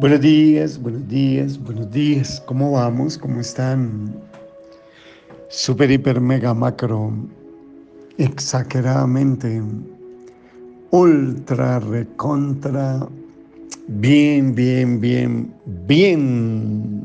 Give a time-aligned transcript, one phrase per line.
[0.00, 2.40] Buenos días, buenos días, buenos días.
[2.46, 3.18] ¿Cómo vamos?
[3.18, 4.14] ¿Cómo están?
[5.48, 7.12] Super, hiper, mega, macro,
[8.16, 9.60] exageradamente,
[10.92, 13.08] ultra, recontra,
[13.88, 15.52] bien, bien, bien,
[15.88, 17.02] bien.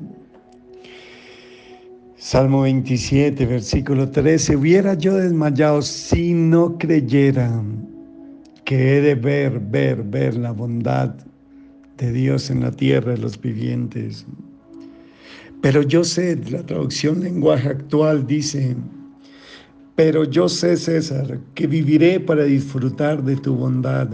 [2.15, 4.55] Salmo 27, versículo 13.
[4.55, 7.59] Hubiera yo desmayado si no creyera
[8.65, 11.15] que he de ver, ver, ver la bondad
[12.11, 14.25] Dios en la tierra de los vivientes.
[15.61, 18.75] Pero yo sé, la traducción lenguaje actual dice,
[19.95, 24.09] pero yo sé, César, que viviré para disfrutar de tu bondad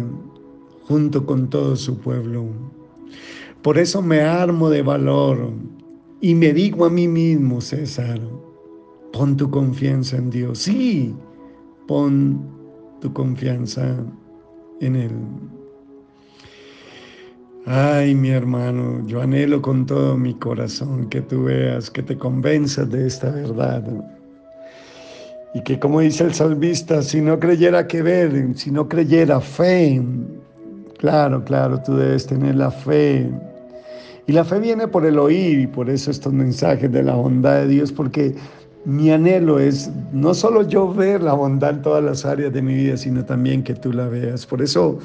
[0.83, 2.45] junto con todo su pueblo.
[3.61, 5.51] Por eso me armo de valor
[6.21, 8.19] y me digo a mí mismo, César,
[9.13, 10.59] pon tu confianza en Dios.
[10.59, 11.15] Sí,
[11.87, 12.39] pon
[13.01, 13.95] tu confianza
[14.81, 15.11] en Él.
[17.65, 22.89] Ay, mi hermano, yo anhelo con todo mi corazón que tú veas, que te convenzas
[22.89, 23.83] de esta verdad.
[25.53, 30.01] Y que como dice el salvista, si no creyera que ver, si no creyera fe,
[30.97, 33.29] claro, claro, tú debes tener la fe.
[34.25, 37.61] Y la fe viene por el oír y por eso estos mensajes de la bondad
[37.61, 38.35] de Dios, porque
[38.85, 42.73] mi anhelo es no solo yo ver la bondad en todas las áreas de mi
[42.75, 44.45] vida, sino también que tú la veas.
[44.45, 44.99] Por eso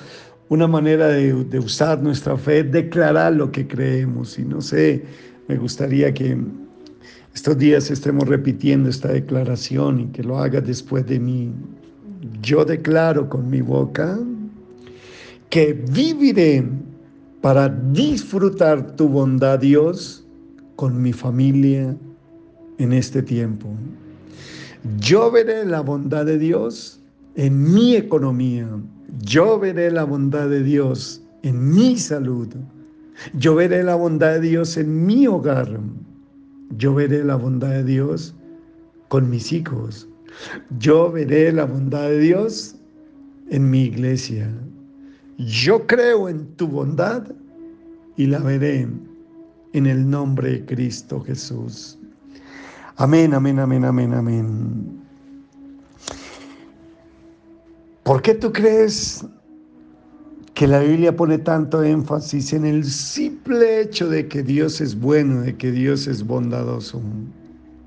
[0.49, 4.39] una manera de, usar nuestra fe declarar lo que creemos.
[4.39, 5.05] Y no sé,
[5.49, 6.37] me gustaría que
[7.35, 11.53] estos días estemos repitiendo esta declaración y que lo hagas después de mí.
[12.43, 14.19] Yo declaro con mi boca
[15.51, 16.65] que viviré
[17.41, 20.25] para disfrutar tu bondad, Dios,
[20.77, 21.97] con mi familia
[22.79, 23.69] en este tiempo.
[24.99, 27.01] Yo veré la bondad de Dios
[27.37, 28.69] en mi economía,
[29.23, 32.49] yo veré la bondad de Dios en mi salud.
[33.35, 35.69] Yo veré la bondad de Dios en mi hogar.
[36.77, 38.35] Yo veré la bondad de Dios
[39.09, 40.09] con mis hijos.
[40.79, 42.77] Yo veré la bondad de Dios
[43.51, 44.51] en mi iglesia.
[45.39, 47.25] Yo creo en tu bondad
[48.17, 48.89] y la veré
[49.73, 51.99] en el nombre de Cristo Jesús.
[52.97, 55.04] Amén, amén, amén, amén, amén.
[58.05, 59.25] ¿Por qué tú crees
[60.53, 65.41] que la Biblia pone tanto énfasis en el simple hecho de que Dios es bueno,
[65.41, 67.01] de que Dios es bondadoso?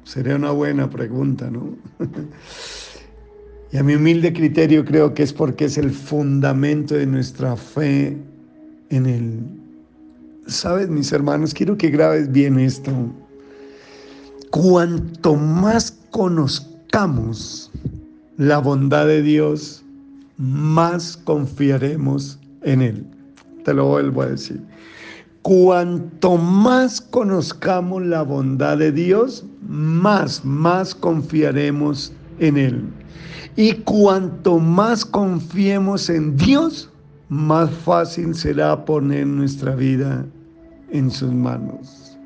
[0.03, 1.77] Sería una buena pregunta, ¿no?
[3.71, 8.17] y a mi humilde criterio creo que es porque es el fundamento de nuestra fe
[8.89, 9.39] en Él.
[10.47, 12.91] Sabes, mis hermanos, quiero que grabes bien esto.
[14.49, 17.69] Cuanto más conozcamos
[18.37, 19.83] la bondad de Dios,
[20.37, 23.05] más confiaremos en Él.
[23.63, 24.61] Te lo vuelvo a decir.
[25.41, 32.83] Cuanto más conozcamos la bondad de Dios, más, más confiaremos en Él.
[33.55, 36.89] Y cuanto más confiemos en Dios,
[37.29, 40.25] más fácil será poner nuestra vida
[40.91, 42.17] en sus manos.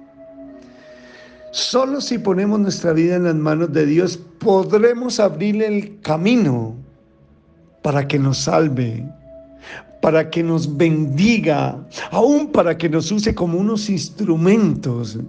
[1.51, 6.75] Solo si ponemos nuestra vida en las manos de Dios podremos abrirle el camino
[7.81, 9.03] para que nos salve,
[10.01, 11.79] para que nos bendiga,
[12.11, 15.19] aún para que nos use como unos instrumentos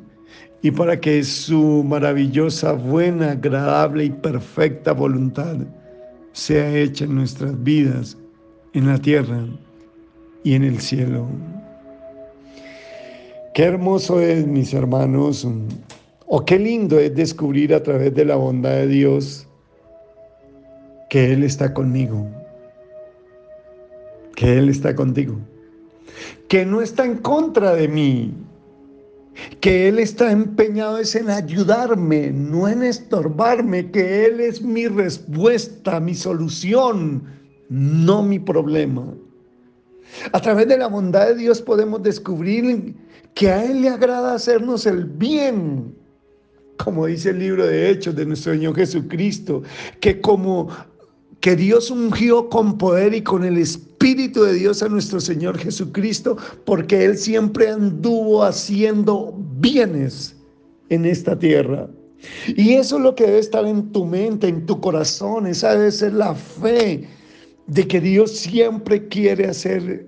[0.63, 5.57] y para que su maravillosa, buena, agradable y perfecta voluntad
[6.33, 8.17] sea hecha en nuestras vidas,
[8.73, 9.45] en la tierra
[10.43, 11.27] y en el cielo.
[13.55, 15.47] Qué hermoso es, mis hermanos,
[16.27, 19.47] o qué lindo es descubrir a través de la bondad de Dios
[21.11, 22.27] que Él está conmigo
[24.43, 25.39] que Él está contigo,
[26.49, 28.35] que no está en contra de mí,
[29.61, 36.01] que Él está empeñado es en ayudarme, no en estorbarme, que Él es mi respuesta,
[36.01, 37.23] mi solución,
[37.69, 39.15] no mi problema.
[40.33, 42.97] A través de la bondad de Dios podemos descubrir
[43.35, 45.95] que a Él le agrada hacernos el bien,
[46.79, 49.63] como dice el libro de Hechos de nuestro Señor Jesucristo,
[50.01, 50.69] que como
[51.39, 56.37] que Dios ungió con poder y con el Espíritu de Dios a nuestro Señor Jesucristo,
[56.65, 60.35] porque Él siempre anduvo haciendo bienes
[60.89, 61.89] en esta tierra.
[62.49, 65.93] Y eso es lo que debe estar en tu mente, en tu corazón, esa debe
[65.93, 67.07] ser la fe
[67.69, 70.07] de que Dios siempre quiere hacer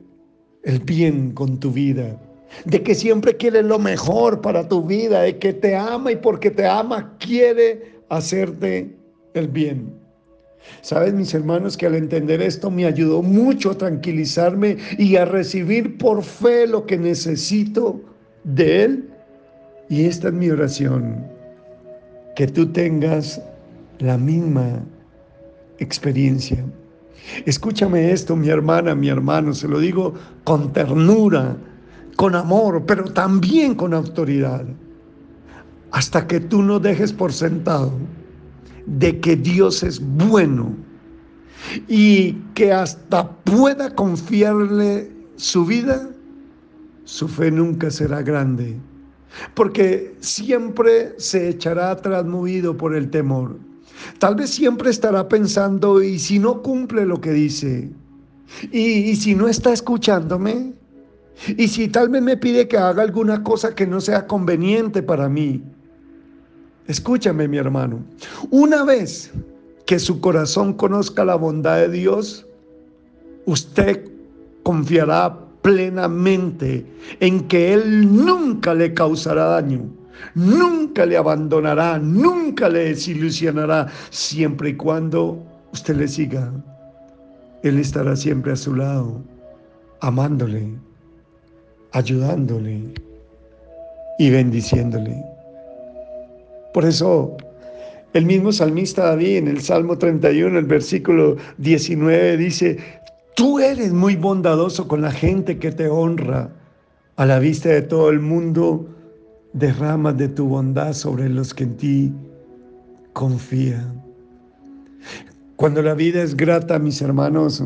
[0.64, 2.20] el bien con tu vida,
[2.64, 6.50] de que siempre quiere lo mejor para tu vida, de que te ama y porque
[6.50, 8.96] te ama quiere hacerte
[9.34, 10.03] el bien.
[10.80, 15.98] Sabes, mis hermanos, que al entender esto me ayudó mucho a tranquilizarme y a recibir
[15.98, 18.00] por fe lo que necesito
[18.44, 19.10] de Él.
[19.88, 21.26] Y esta es mi oración,
[22.36, 23.40] que tú tengas
[23.98, 24.84] la misma
[25.78, 26.64] experiencia.
[27.46, 30.14] Escúchame esto, mi hermana, mi hermano, se lo digo
[30.44, 31.56] con ternura,
[32.16, 34.64] con amor, pero también con autoridad.
[35.90, 37.92] Hasta que tú no dejes por sentado
[38.86, 40.74] de que Dios es bueno
[41.88, 46.10] y que hasta pueda confiarle su vida,
[47.04, 48.76] su fe nunca será grande,
[49.54, 53.58] porque siempre se echará atrás movido por el temor.
[54.18, 57.90] Tal vez siempre estará pensando, ¿y si no cumple lo que dice?
[58.70, 60.74] ¿Y, si no está escuchándome?
[61.56, 65.28] ¿Y si tal vez me pide que haga alguna cosa que no sea conveniente para
[65.28, 65.62] mí?
[66.86, 68.04] Escúchame, mi hermano.
[68.50, 69.32] Una vez
[69.86, 72.46] que su corazón conozca la bondad de Dios,
[73.46, 74.10] usted
[74.62, 76.84] confiará plenamente
[77.20, 79.80] en que Él nunca le causará daño,
[80.34, 85.42] nunca le abandonará, nunca le desilusionará, siempre y cuando
[85.72, 86.52] usted le siga.
[87.62, 89.22] Él estará siempre a su lado,
[90.00, 90.68] amándole,
[91.92, 92.92] ayudándole
[94.18, 95.33] y bendiciéndole.
[96.74, 97.36] Por eso
[98.14, 102.78] el mismo salmista David en el Salmo 31, el versículo 19 dice,
[103.36, 106.50] tú eres muy bondadoso con la gente que te honra.
[107.14, 108.88] A la vista de todo el mundo,
[109.52, 112.12] derramas de tu bondad sobre los que en ti
[113.12, 114.02] confían.
[115.54, 117.62] Cuando la vida es grata, mis hermanos,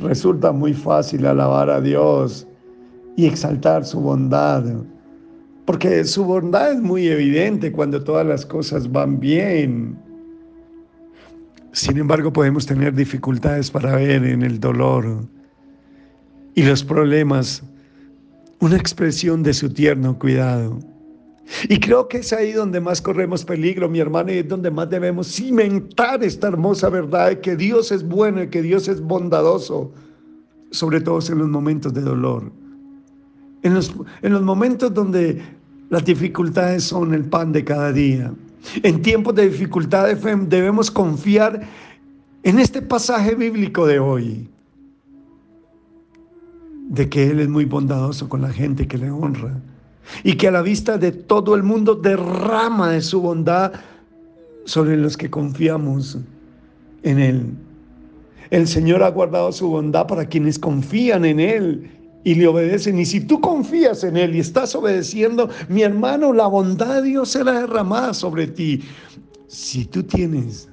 [0.00, 2.46] resulta muy fácil alabar a Dios
[3.16, 4.62] y exaltar su bondad
[5.64, 9.96] porque su bondad es muy evidente cuando todas las cosas van bien.
[11.72, 15.26] Sin embargo, podemos tener dificultades para ver en el dolor
[16.54, 17.62] y los problemas
[18.60, 20.78] una expresión de su tierno cuidado.
[21.68, 24.88] Y creo que es ahí donde más corremos peligro, mi hermano, y es donde más
[24.88, 29.92] debemos cimentar esta hermosa verdad de que Dios es bueno y que Dios es bondadoso,
[30.70, 32.52] sobre todo en los momentos de dolor.
[33.62, 35.40] En los, en los momentos donde
[35.90, 38.32] las dificultades son el pan de cada día.
[38.82, 40.18] En tiempos de dificultades
[40.48, 41.60] debemos confiar
[42.42, 44.48] en este pasaje bíblico de hoy,
[46.88, 49.54] de que Él es muy bondadoso con la gente que le honra
[50.24, 53.72] y que a la vista de todo el mundo derrama de su bondad
[54.64, 56.18] sobre los que confiamos
[57.02, 57.46] en Él.
[58.50, 61.90] El Señor ha guardado su bondad para quienes confían en Él
[62.24, 62.98] y le obedecen.
[62.98, 67.30] Y si tú confías en Él y estás obedeciendo, mi hermano, la bondad de Dios
[67.30, 68.80] será derramada sobre ti.
[69.48, 70.68] Si tú tienes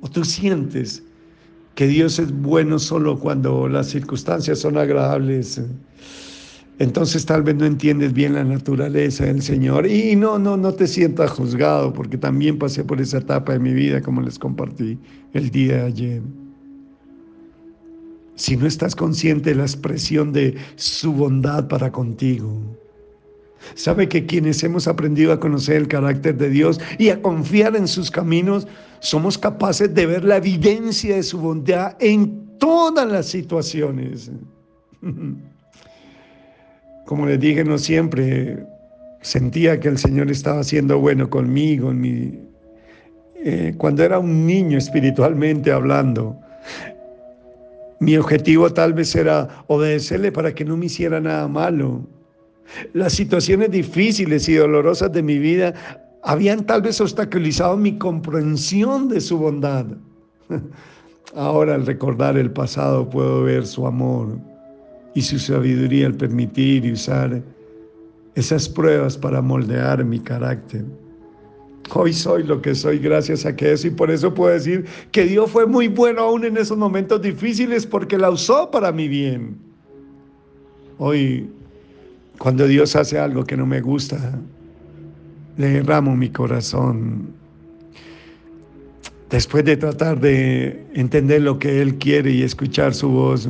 [0.00, 1.02] o tú sientes
[1.74, 5.60] que Dios es bueno solo cuando las circunstancias son agradables,
[6.78, 9.86] entonces tal vez no entiendes bien la naturaleza del Señor.
[9.86, 13.72] Y no, no, no te sientas juzgado, porque también pasé por esa etapa de mi
[13.72, 14.98] vida, como les compartí
[15.32, 16.22] el día de ayer
[18.40, 22.58] si no estás consciente de la expresión de su bondad para contigo.
[23.74, 27.86] Sabe que quienes hemos aprendido a conocer el carácter de Dios y a confiar en
[27.86, 28.66] sus caminos,
[29.00, 34.30] somos capaces de ver la evidencia de su bondad en todas las situaciones.
[37.04, 38.64] Como les dije, no siempre
[39.20, 41.92] sentía que el Señor estaba siendo bueno conmigo
[43.44, 46.40] eh, cuando era un niño espiritualmente hablando.
[48.00, 52.06] Mi objetivo tal vez era obedecerle para que no me hiciera nada malo.
[52.94, 55.74] Las situaciones difíciles y dolorosas de mi vida
[56.22, 59.86] habían tal vez obstaculizado mi comprensión de su bondad.
[61.34, 64.38] Ahora al recordar el pasado puedo ver su amor
[65.14, 67.42] y su sabiduría al permitir y usar
[68.34, 70.84] esas pruebas para moldear mi carácter.
[71.92, 75.24] Hoy soy lo que soy gracias a que eso y por eso puedo decir que
[75.24, 79.56] Dios fue muy bueno aún en esos momentos difíciles porque la usó para mi bien.
[80.98, 81.48] Hoy,
[82.38, 84.38] cuando Dios hace algo que no me gusta,
[85.56, 87.30] le derramo mi corazón.
[89.30, 93.48] Después de tratar de entender lo que Él quiere y escuchar su voz,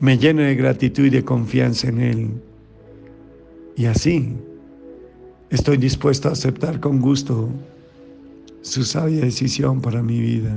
[0.00, 2.28] me lleno de gratitud y de confianza en Él.
[3.76, 4.34] Y así
[5.50, 7.48] Estoy dispuesto a aceptar con gusto
[8.62, 10.56] su sabia decisión para mi vida.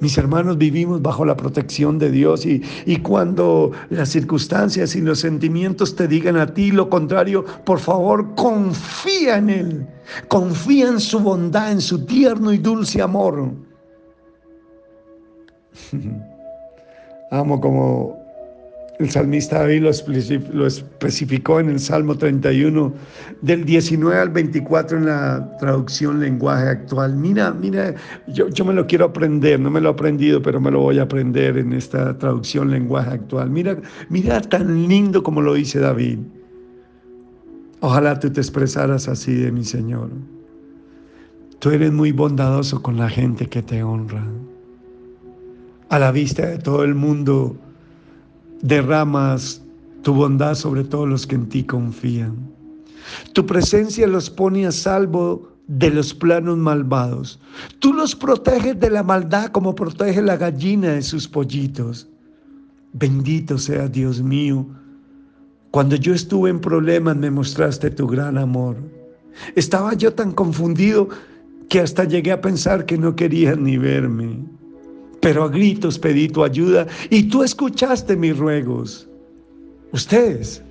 [0.00, 5.20] Mis hermanos, vivimos bajo la protección de Dios y, y, cuando las circunstancias y los
[5.20, 9.86] sentimientos te digan a ti lo contrario, por favor, confía en Él.
[10.28, 13.52] Confía en su bondad, en su tierno y dulce amor.
[17.30, 18.19] Amo como
[19.00, 19.86] El salmista David
[20.52, 22.92] lo especificó en el Salmo 31,
[23.40, 27.16] del 19 al 24 en la traducción lenguaje actual.
[27.16, 27.94] Mira, mira,
[28.28, 30.98] yo, yo me lo quiero aprender, no me lo he aprendido, pero me lo voy
[30.98, 33.48] a aprender en esta traducción lenguaje actual.
[33.48, 33.78] Mira,
[34.10, 36.18] mira tan lindo como lo dice David.
[37.80, 40.10] Ojalá tú te expresaras así de mi Señor.
[41.58, 44.26] Tú eres muy bondadoso con la gente que te honra.
[45.88, 47.56] A la vista de todo el mundo,
[48.62, 49.62] derramas
[50.02, 52.36] tu bondad sobre todos los que en ti confían.
[53.32, 57.40] Tu presencia los pone a salvo de los planos malvados.
[57.78, 62.08] Tú los proteges de la maldad como protege la gallina de sus pollitos.
[62.92, 64.66] Bendito sea Dios mío.
[65.70, 68.76] Cuando yo estuve en problemas me mostraste tu gran amor.
[69.54, 71.08] Estaba yo tan confundido
[71.68, 74.44] que hasta llegué a pensar que no querías ni verme
[75.20, 79.08] pero a gritos pedí tu ayuda y tú escuchaste mis ruegos.
[79.92, 80.62] Ustedes,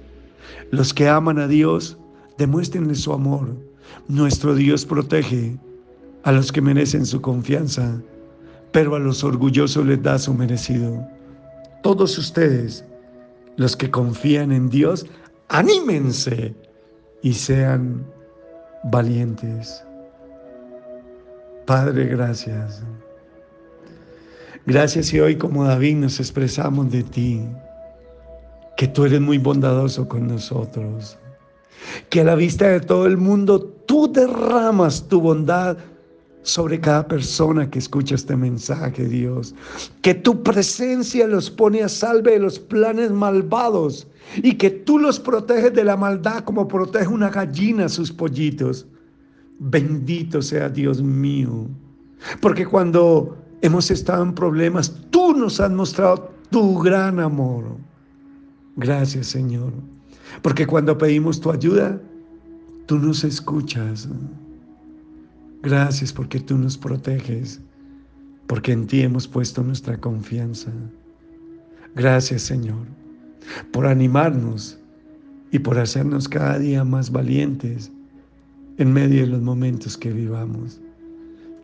[0.72, 1.98] los que aman a Dios,
[2.38, 3.56] demuéstrenle su amor.
[4.08, 5.58] Nuestro Dios protege
[6.24, 8.01] a los que merecen su confianza,
[8.72, 11.06] pero a los orgullosos les da su merecido.
[11.84, 12.84] Todos ustedes,
[13.58, 15.06] los que confían en Dios,
[15.50, 16.56] anímense
[17.22, 18.06] y sean
[18.86, 19.84] valientes.
[21.65, 22.84] Padre, gracias.
[24.65, 27.41] Gracias y hoy como David nos expresamos de ti,
[28.77, 31.17] que tú eres muy bondadoso con nosotros,
[32.09, 35.77] que a la vista de todo el mundo tú derramas tu bondad
[36.43, 39.53] sobre cada persona que escucha este mensaje, Dios.
[40.01, 45.19] Que tu presencia los pone a salve de los planes malvados y que tú los
[45.19, 48.85] proteges de la maldad como protege una gallina a sus pollitos.
[49.59, 51.67] Bendito sea Dios mío.
[52.41, 57.65] Porque cuando hemos estado en problemas, tú nos has mostrado tu gran amor.
[58.75, 59.73] Gracias Señor,
[60.41, 62.01] porque cuando pedimos tu ayuda,
[62.85, 64.07] tú nos escuchas.
[65.61, 67.59] Gracias porque tú nos proteges,
[68.47, 70.71] porque en ti hemos puesto nuestra confianza.
[71.95, 72.85] Gracias Señor,
[73.71, 74.79] por animarnos
[75.51, 77.91] y por hacernos cada día más valientes
[78.77, 80.79] en medio de los momentos que vivamos.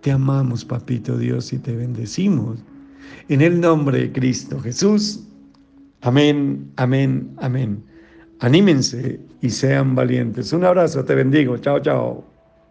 [0.05, 2.59] Te amamos, Papito Dios, y te bendecimos.
[3.27, 5.23] En el nombre de Cristo Jesús.
[6.01, 7.83] Amén, amén, amén.
[8.39, 10.53] Anímense y sean valientes.
[10.53, 11.57] Un abrazo, te bendigo.
[11.57, 12.34] Chao, chao.